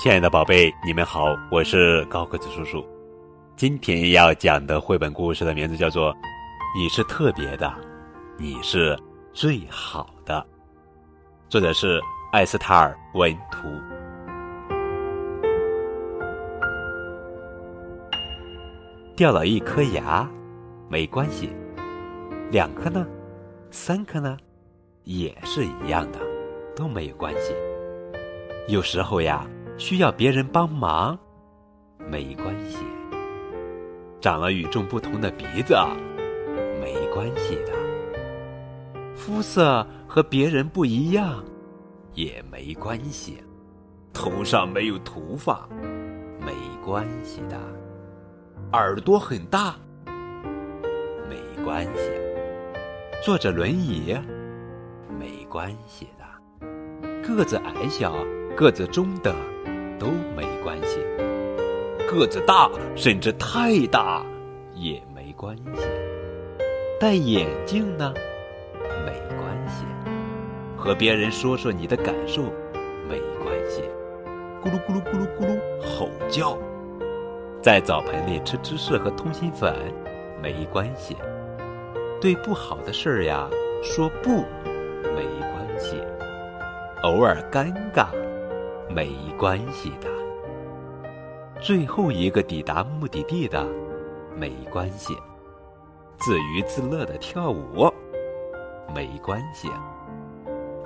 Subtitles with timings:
[0.00, 2.86] 亲爱的宝贝，你们好，我是高个子叔叔。
[3.56, 6.14] 今天要讲的绘本故事的名字叫做
[6.76, 7.68] 《你是特别的，
[8.38, 8.96] 你是
[9.32, 10.34] 最好的》，
[11.50, 12.00] 作者是
[12.30, 13.66] 艾斯塔尔·文图。
[19.16, 20.30] 掉了一颗牙，
[20.88, 21.48] 没关系；
[22.52, 23.04] 两颗呢，
[23.72, 24.36] 三颗呢，
[25.02, 26.20] 也是一样的，
[26.76, 27.52] 都没有关系。
[28.68, 29.44] 有时候呀。
[29.78, 31.16] 需要别人帮忙，
[32.10, 32.78] 没关系；
[34.20, 35.74] 长了与众不同的鼻子，
[36.82, 37.72] 没关系的；
[39.14, 41.44] 肤色和别人不一样，
[42.12, 43.34] 也没关系；
[44.12, 45.68] 头上没有头发，
[46.44, 46.52] 没
[46.84, 47.56] 关系的；
[48.72, 49.76] 耳朵很大，
[51.30, 52.10] 没关系；
[53.24, 54.16] 坐着轮椅，
[55.16, 58.12] 没关系的；个子矮小，
[58.56, 59.32] 个子中等。
[59.98, 60.98] 都没关系，
[62.08, 64.24] 个子大甚至太大
[64.74, 65.82] 也没关系。
[67.00, 68.12] 戴眼镜呢，
[69.04, 69.84] 没关系。
[70.76, 72.42] 和别人说说你的感受，
[73.08, 73.82] 没关系。
[74.62, 76.58] 咕噜咕噜咕噜咕噜吼叫，
[77.62, 79.74] 在澡盆里吃芝士和通心粉，
[80.42, 81.16] 没关系。
[82.20, 83.48] 对不好的事儿呀
[83.82, 84.44] 说不，
[85.14, 86.02] 没关系。
[87.04, 88.06] 偶尔尴尬。
[88.90, 90.08] 没关系的，
[91.60, 93.66] 最后一个抵达目的地的，
[94.34, 95.12] 没关系；
[96.16, 97.92] 自娱自乐的跳舞，
[98.94, 99.68] 没关系；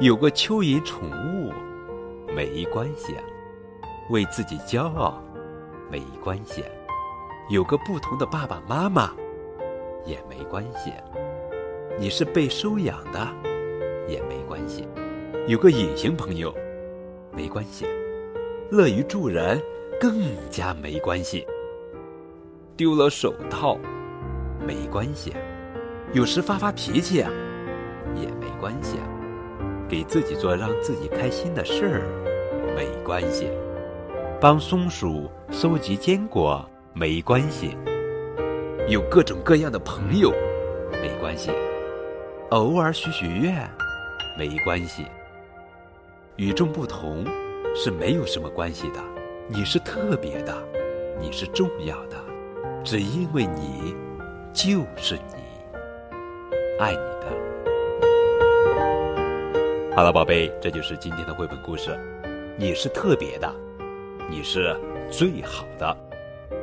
[0.00, 1.52] 有个蚯蚓宠物，
[2.34, 3.14] 没关系；
[4.10, 5.22] 为自己骄傲，
[5.88, 6.60] 没关系；
[7.50, 9.12] 有个不同的爸爸妈妈，
[10.04, 10.90] 也没关系；
[12.00, 13.28] 你是被收养的，
[14.08, 14.82] 也没关系；
[15.46, 16.52] 有个隐形朋友。
[17.34, 17.86] 没关系，
[18.70, 19.60] 乐于助人
[20.00, 21.46] 更加没关系。
[22.76, 23.78] 丢了手套，
[24.66, 25.32] 没关系。
[26.12, 28.96] 有时发发脾气，也没关系。
[29.88, 32.02] 给自己做让自己开心的事儿，
[32.74, 33.48] 没关系。
[34.40, 37.76] 帮松鼠收集坚果，没关系。
[38.88, 40.32] 有各种各样的朋友，
[40.90, 41.50] 没关系。
[42.50, 43.54] 偶尔许许愿，
[44.36, 45.06] 没关系。
[46.36, 47.26] 与众不同
[47.74, 49.00] 是没有什么关系的，
[49.48, 50.54] 你是特别的，
[51.20, 52.16] 你是重要的，
[52.82, 53.94] 只因为你
[54.50, 55.42] 就是你，
[56.80, 57.26] 爱你的。
[59.94, 61.90] 好了，宝贝，这就是今天的绘本故事。
[62.56, 63.54] 你是特别的，
[64.30, 64.74] 你是
[65.10, 65.94] 最好的。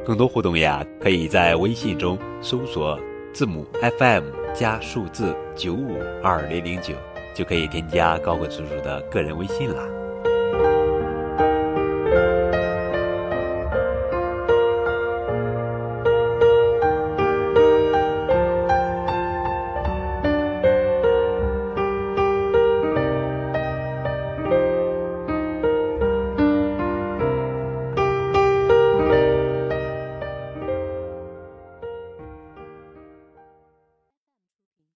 [0.03, 3.00] 更多互动呀，可以在微信中搜索
[3.31, 3.68] 字母
[4.00, 6.96] FM 加数字九五二零零九。
[7.34, 10.09] 就可以添加高贵叔叔的个人微信了。